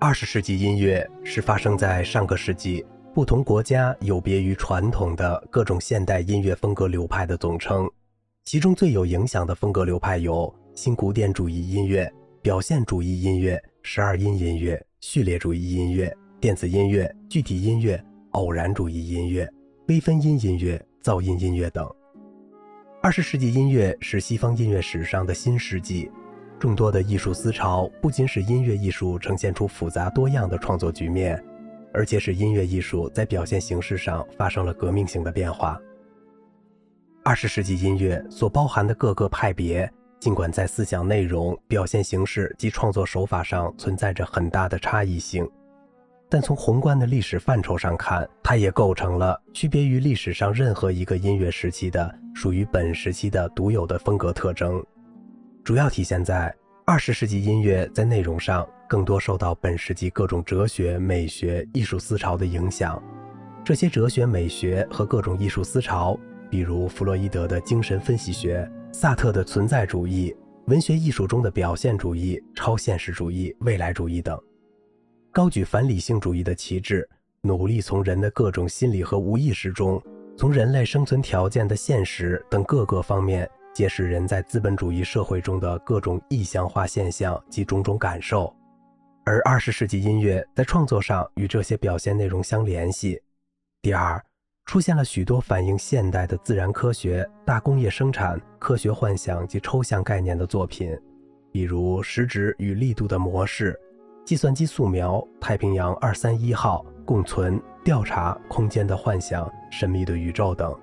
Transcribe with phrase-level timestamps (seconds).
[0.00, 7.84] 二十世纪音乐是发生在上个世纪不同国家有别于传统的各种现代音乐风格流派的总称。
[8.44, 12.08] 其中最有影响的风格流派有新古典主义音乐、
[12.40, 19.50] 表现主义音乐、十二音音乐、序列主义音乐、电子音乐、具体音乐、偶然主义音乐、
[19.88, 21.84] 微分音音乐、噪音音乐等。
[23.02, 26.08] 二十世纪音乐是西方音乐史上的新世纪，
[26.58, 31.42] 众多的艺术思潮不仅使音乐艺术呈现出复杂多样的创作局面，
[31.92, 35.80] 而且使音乐艺术在表现形式上发生了革命性的变化。
[37.22, 39.88] 二十世纪音乐所包含的各个派别，
[40.18, 45.48] 尽管在思想内容、表现形式及创作手法上存在着很大的差异性，
[46.28, 54.84] 但从宏观的历史范畴上看，它也构成了区别于历史上任何一个音乐时期的属于本时期的独有的风格特征。
[55.64, 56.54] 主要体现在
[56.86, 63.02] 二十世纪音乐在内容上更多受到本世纪各种哲学、美学、艺术思潮的影响，
[63.64, 66.18] 这些哲学、美学和各种艺术思潮。
[66.50, 70.34] 比如弗洛伊德的精神分析学、萨特的存在主义、
[70.64, 74.40] 文学艺术中的表现主义、超现实主义、未来主义等，
[75.30, 77.06] 高举反理性主义的旗帜，
[77.42, 80.02] 努力从人的各种心理和无意识中，
[80.38, 83.46] 从人类生存条件的现实等各个方面，
[83.78, 88.52] 揭示人在资本主义社会中的各种意象化现象及种种感受。
[89.24, 93.22] 而二十世纪音乐在创作上与这些表现内容相联系。
[93.80, 94.20] 第二。
[94.66, 100.94] 出现了许多反映现代的自然科学、大工业生产、科学幻想及抽象概念的作品，
[101.50, 103.74] 比如时值与力度的模式、
[104.26, 110.78] 计算机素描、太平洋二三一号、共存、调查、空间的幻想、神秘的宇宙等。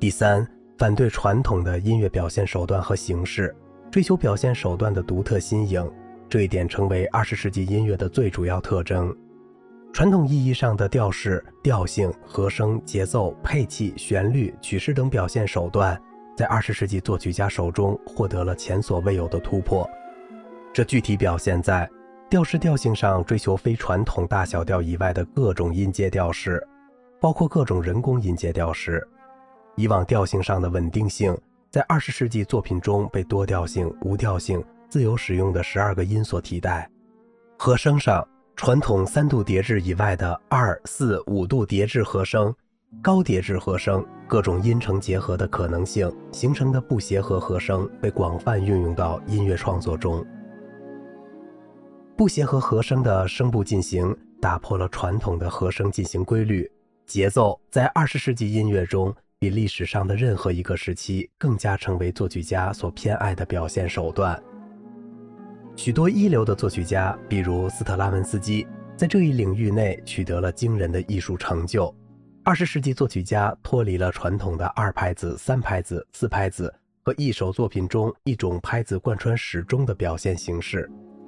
[0.00, 0.44] 第三，
[0.80, 3.54] 反对传统的音乐表现手段和形式，
[3.90, 5.86] 追求表现手段的独特新颖，
[6.26, 9.14] 这一点成为二十世纪音乐的最主要特征。
[9.92, 16.00] 传统意义上的调式、调性、和声、节奏、配器、旋律、曲式等表现手段，
[16.34, 19.86] 在二十世纪作曲家手中获得了前所未有的突破。
[20.72, 21.86] 这具体表现在
[22.30, 26.66] 调式调性上，追求非传统大小调以外的各种音阶调式，
[27.20, 29.06] 包括各种人工音阶调式。
[29.76, 31.36] 以往调性上的稳定性，
[31.70, 36.90] 在二十世纪作品中被多调性、无调性、自由使用的十二个音所替代。
[37.58, 38.26] 和声上。
[38.56, 42.54] 传统三度叠制以外的二、四、五度叠制和声、
[43.00, 50.22] 高叠制和声，各种音程结合的可能性形成的不协和和声被广泛运用到音乐创作中。
[52.14, 56.70] 不协和和声的声部进行打破了传统的和声进行规律，
[57.06, 64.38] 节奏在二十世纪音乐中比历史上的任何一个时期更加成为作曲家所偏爱的表现手段。
[65.74, 68.66] 许多一流的作曲家，比如斯特拉文斯基，
[68.98, 71.92] 在这一领域内取得了惊人的艺术成就。
[72.44, 76.70] 二十世纪作曲家脱离了传统的二拍子、三拍子、四拍子
[77.02, 80.86] 和一首作品中一种拍子贯穿始终的表现形式，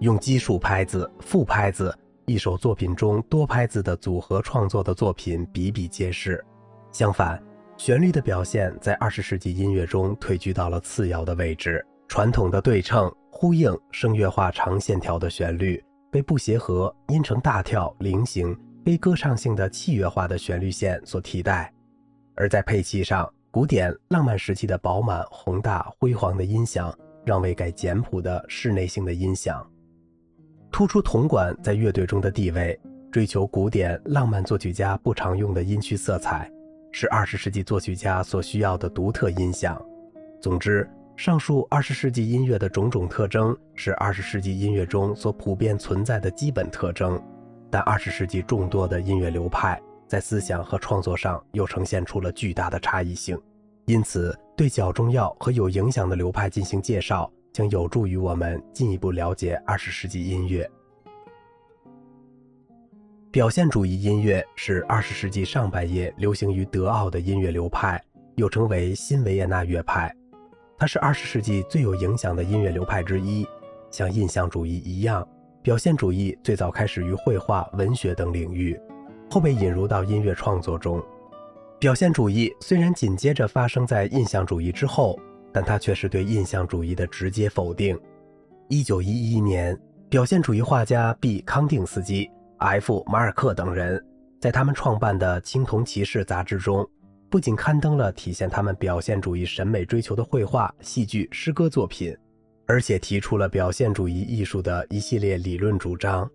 [0.00, 6.44] 用奇数拍子、复拍子、一首作品中多拍子的组合创作的作品比比皆是。
[6.92, 7.42] 相反，
[7.76, 13.12] 旋律的表现在二十世纪音乐中退居到了次要的位置，传统的对称。
[13.36, 21.68] 呼应声乐化长线条的旋律被不协和、音程大跳、菱形、非歌唱性的器乐化的旋律线所替代；
[22.36, 29.68] 而在配器上，古典浪漫时期的饱满、宏大、辉煌的音响让位给简朴的室内性的音响，
[30.70, 32.80] 突出铜管在乐队中的地位，
[33.10, 36.48] 追求古典浪漫作曲家不常用的音区色彩，
[36.96, 39.84] 是二十世纪作曲家所需要的独特音响。
[40.40, 40.88] 总之。
[41.16, 47.22] 上述二十世纪音乐的种种特征是二十世纪音乐中所普遍存在的基本特征，
[47.70, 53.40] 但二十世纪众多的音乐流派在思想和创作上又呈现出了巨大的差异性，
[53.86, 60.68] 因此对较重要和有影响的流派进行介绍，将有助于我们进一步了解二十世纪音乐。
[63.34, 68.00] 表现主义音乐是二十世纪上半叶流行于德奥的音乐流派，
[68.36, 70.14] 又称为新维也纳乐派。
[70.78, 73.44] 它是二十世纪最有影响的音乐流派之一，
[73.90, 75.26] 像印象主义一样，
[75.64, 78.78] 表现主义最早开始于绘画、文学等领域，
[79.28, 81.02] 后被引入到音乐创作中。
[81.80, 85.18] 表现主义虽然紧接着发生在印象主义之后，
[85.52, 87.98] 但它却是对印象主义的直接否定。
[88.68, 89.76] 一九一一年，
[90.08, 91.40] 表现主义画家 B.
[91.40, 93.04] 康定斯基、F.
[93.06, 94.02] 马尔克等人
[94.40, 96.88] 在他们创办的《青铜骑士》杂志中。
[97.30, 102.16] 不仅刊登了体现他们表现主义审美追求的绘画、戏剧、诗歌作品，
[102.64, 106.30] 而且提出了表现主义艺术的一系列理论主张。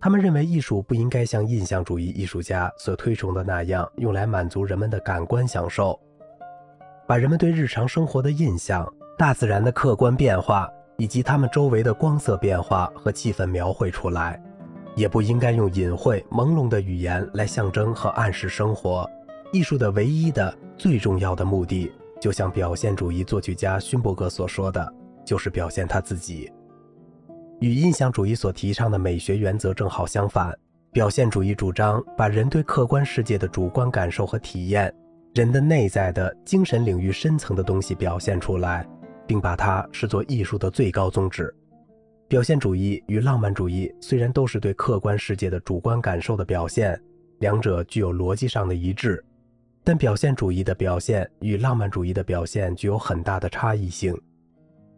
[0.00, 5.98] 他们认为艺术不应该像印象主义艺术家所推崇的那样，用来满足人们的感官享受，
[7.04, 8.88] 把人们对日常生活的印象、
[9.18, 14.40] 大自然的客观变化以及他们周围的光色变化和气氛描绘出来，
[14.98, 19.08] 也不应该用隐晦朦胧的语言来象征和暗示生活。
[19.52, 24.92] 艺术的唯一的、最重要的目的，就像表现主义作曲家勋伯格所说的，
[25.24, 26.50] 就是表现他自己。
[27.60, 30.52] 与印象主义所提倡的美学原则正好相反，
[30.90, 34.92] 表现主义主张把人对客观世界的主观感受和体验，
[35.32, 38.84] 人的内在的精神领域深层的东西表现出来，
[39.28, 41.54] 并把它视作艺术的最高宗旨。
[42.28, 47.00] 表现主义与浪漫主义虽然都是对客观世界的主观感受的表现，
[47.38, 49.24] 两者具有逻辑上的一致，
[49.82, 54.14] 但表现主义的表现与浪漫主义的表现具有很大的差异性。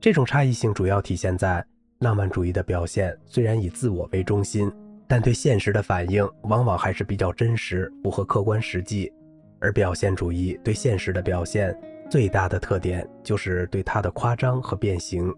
[0.01, 1.65] 这种差异性主要体现在。
[2.01, 4.73] 浪漫主义的表现虽然以自我为中心，
[5.07, 9.13] 但对现实的反应往往还是比较真实，符合客观实际。
[9.61, 11.79] 而表现主义对现实的表现
[12.11, 15.31] 最大的特点就是对它的夸张和变形，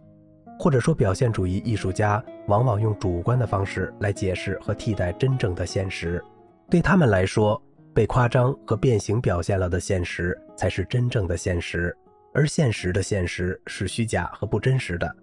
[0.63, 6.25] 或者说，表现主义艺术家往往用主观的方式来解释和替代真正的现实。
[6.71, 7.61] 对他们来说，
[7.93, 11.93] 被夸张和变形表现了的现实才是真正的现实，
[12.33, 15.17] 而现实的现实是虚假和不真实的。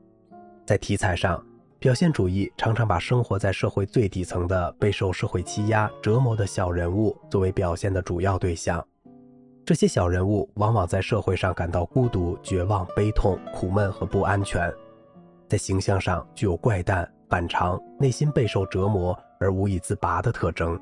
[0.65, 1.42] 在题材上，
[1.80, 8.85] 表现主义常常把生活在社会最底层的、备受社会欺压、折磨的小人物作为表现的主要对象。
[9.65, 14.69] 这些小人物往往在社会上感到孤独、绝望、悲痛、苦闷和不安全，
[15.49, 20.79] 在形象上具有怪诞、反常、内心备受折磨而无以自拔的特征。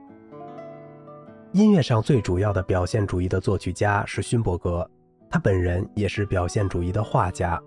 [1.54, 4.88] 音乐上最主要的表现主义的作曲家是勋伯格，
[5.30, 7.60] 他本人也是表现主义的画家。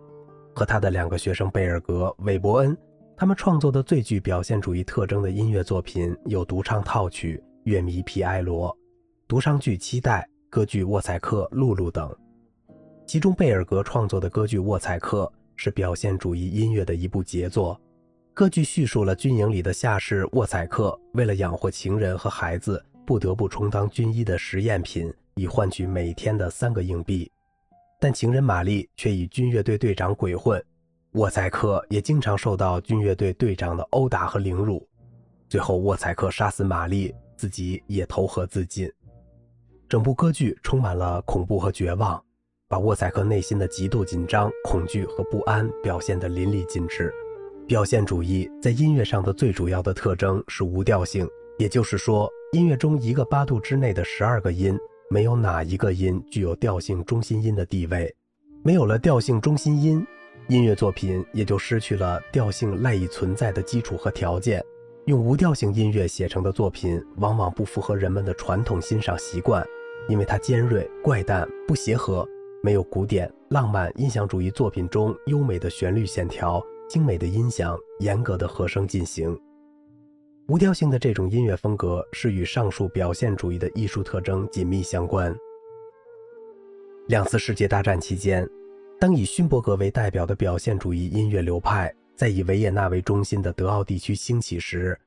[0.54, 2.76] 和他的两个学生贝尔格、韦伯恩，
[3.16, 8.68] 他们创作的最具表现主义特征的音乐作品有独唱套曲《乐迷皮埃罗》、
[9.26, 12.14] 独唱剧《期待》、歌剧《沃采克》、《露露》等。
[13.06, 15.22] 其中，贝尔格创作的歌剧《沃采克》
[15.62, 17.78] 是表现主义音乐的一部杰作。
[18.32, 27.30] 歌剧叙述了军营里的下士沃采克为了养活情人和孩子，不得不充当军医的实验品，以换取每天的三个硬币。
[28.00, 30.64] 但情人玛丽却与军乐队队长鬼混，
[31.12, 34.88] 沃采克也经常受到军乐队队长的殴打和凌辱。
[35.46, 38.90] 最后，沃采克杀死玛丽，自己也投河自尽。
[39.90, 42.24] 整部歌剧充满了恐怖和绝望，
[42.70, 47.12] 把沃采克内心的极度紧张、恐惧和不安表现得淋漓尽致。
[47.66, 51.28] 表现主义在音乐上的最主要的特征是无调性，
[51.58, 54.78] 也就是说，音乐中一个八度之内的十二个音。
[55.10, 58.14] 没有哪一个音具有调性中心音的地位，
[58.62, 60.06] 没有了调性中心音，
[60.46, 64.64] 音乐作品也就失去了调性赖以存在的基础和条件。
[65.06, 69.66] 用无调性音乐写成的作品，往往不符合人们的传统欣赏习惯，
[70.08, 72.24] 因为它尖锐、怪诞、不协和，
[72.62, 79.38] 没有古典、浪漫、印象主义作品中优美的旋律线条、精美的音响、严格的和声进行。
[80.48, 85.34] 无调性的这种音乐风格是与上述表现主义的艺术特征紧密相关。
[87.06, 88.46] 两次世界大战期间，
[88.98, 94.98] 当以勋伯格为代表的表现主义音乐流派在以维也纳为中心的德奥地区兴起时，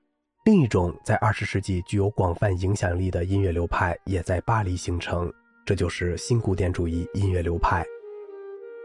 [0.45, 5.31] 另一种在二十世纪具有广泛影响力的音乐流派也在巴黎形成，
[5.65, 7.85] 这就是新古典主义音乐流派。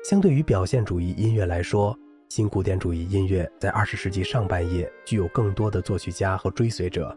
[0.04, 7.16] 相对于表现主义音乐来说，新古典主义音乐在二十世纪上半叶具有更多的作曲家和追随者，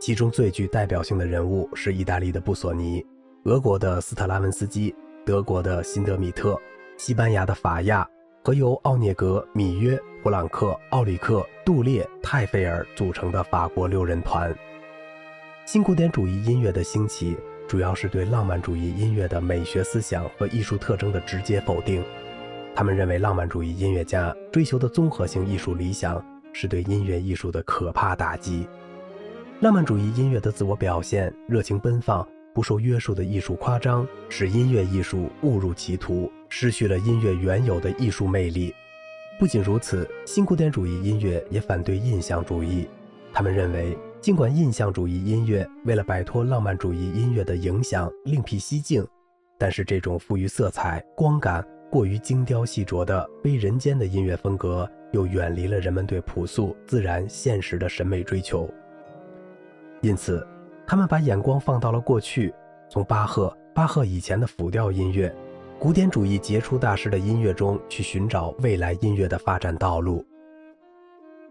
[0.00, 3.04] 其中最具代表性的人物是意大利的布索尼、
[3.44, 4.92] 俄国的斯特拉文斯基、
[5.24, 6.60] 德国的辛德米特、
[6.96, 8.08] 西班牙的法亚
[8.42, 14.52] 和由奥涅格、米约、普朗克、奥里克、杜列、泰菲尔组成的法国六人团。
[15.64, 17.36] 新古典主义音乐的兴起，
[17.72, 22.04] 主要是对浪漫主义音乐的美学思想和艺术特征的直接否定。
[22.74, 28.66] 他们认为，浪漫主义音乐家追求的综合性艺术理想是对音乐艺术的可怕打击。
[29.60, 38.74] 浪漫主义音乐的自我表现、热情奔放、不受约束的艺术夸张，使音乐艺术误入歧途，失去了音乐原有的艺术魅力。
[39.40, 42.86] 不仅如此，新古典主义音乐也反对印象主义。
[43.32, 49.04] 他们认为，尽管印象主义音乐为了摆脱浪漫主义音乐的影响另辟蹊径，
[49.58, 51.66] 但是这种富于色彩、光感。
[51.90, 58.72] 过于精雕细琢的非人间的音乐风格，又远离了人们对朴素、自然、现实的审美追求。
[60.00, 60.46] 因此，
[60.86, 62.54] 他们把眼光放到了过去，
[62.88, 65.34] 从巴赫、巴赫以前的辅调音乐、
[65.80, 70.24] 古典主义杰出大师的音乐中去寻找未来音乐的发展道路。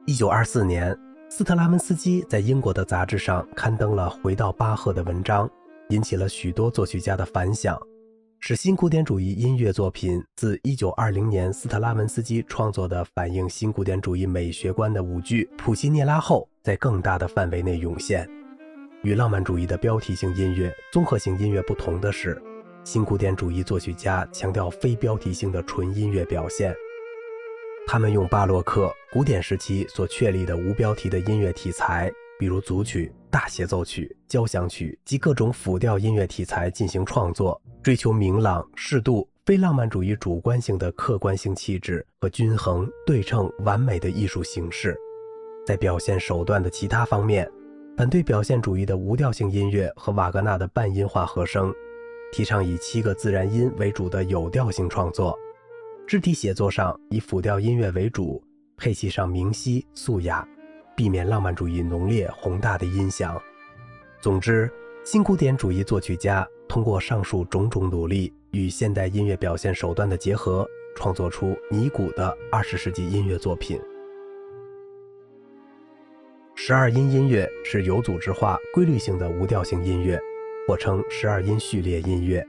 [0.07, 0.97] 一九二四年，
[1.33, 5.49] 斯特拉文斯基在英国的杂志上刊登了回到巴赫的文章，
[5.87, 7.81] 引起了许多作曲家的反响，
[8.41, 18.29] 使新古典主义音乐作品自1920年斯特拉文斯基创作的反映新古典主义美学观的舞剧《普西涅拉》后，在更大的范围内涌现。
[19.03, 22.37] 与浪漫主义的标题性音乐、综合性音乐不同的是，
[22.83, 26.75] 新古典主义作曲家强调非标题性的纯音乐表现。
[27.87, 32.09] 他们用巴洛克、古典时期所确立的无标题的音乐题材，
[32.39, 44.97] 比如组曲、大协奏曲、交响曲及各种辅调音乐题材进行创作，追求明朗、适度、非浪漫主义主观性的客观性气质和均衡、对称、完美的艺术形式。
[45.67, 47.49] 在表现手段的其他方面，
[47.97, 51.73] 反对表现主义的无调性音乐和瓦格纳的半音化和声，
[52.31, 55.37] 提倡以七个自然音为主的有调性创作。
[56.07, 58.43] 肢体写作上以辅调音乐为主，
[58.75, 60.45] 配器上明晰素雅，
[60.95, 63.41] 避免浪漫主义浓烈宏大的音响。
[64.19, 64.69] 总之，
[65.05, 73.79] 新古典主义作曲家通过上述种种努力与现代音乐表现手段的结合，创作出尼古的二十世纪音乐作品。
[76.55, 80.19] 十二音音乐是有组织化、规律性的无调性音乐，
[80.67, 82.45] 或称十二音序列音乐。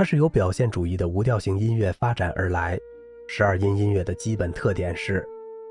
[0.00, 2.80] 它是由表现主义的无调性音乐发展而来。
[3.28, 5.22] 十二音音乐的基本特点是，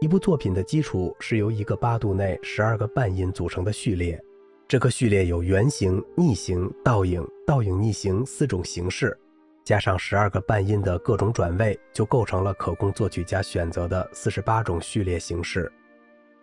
[0.01, 4.23] 一部作品的基础是由一个八度内十二个半音组成的序列。
[4.67, 9.19] 这个序列有圆形、逆行、倒影、倒影逆行四种形式，
[9.65, 15.71] 加上十二个半音的各种转位，就构成了可供作曲家选择的四十八种序列形式。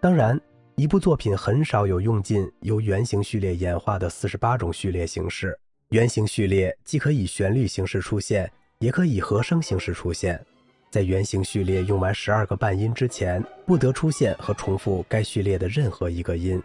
[0.00, 0.36] 当然，
[0.74, 5.56] 一部作品很少有用尽由圆形序列演化的四十八种序列形式。
[5.90, 8.50] 圆形序列既可以旋律形式出现，
[8.80, 10.44] 也可以和声形式出现。
[10.90, 16.60] 在圆形序列用完十二个半音之前，不得出现和重复该序列的任何一个音。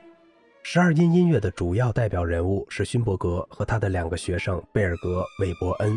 [0.64, 5.96] 十二音音乐的主要代表人物是勋伯格和他的两个学生贝尔格、韦伯恩。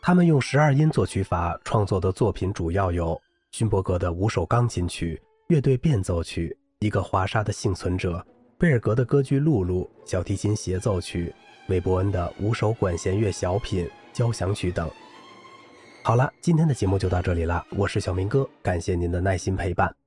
[0.00, 8.24] 他们用十二音作曲法创作的作品主要有勋伯格的五首钢琴曲、乐队变奏曲、一个华沙的幸存者、
[8.56, 11.34] 贝尔格的歌剧《露露》、小提琴协奏曲、
[11.70, 14.90] 韦伯恩的五首管弦乐小品、交响曲等。
[16.02, 17.64] 好了，今天的节目就到这里了。
[17.76, 19.99] 我是小明哥，感谢您的耐心陪伴。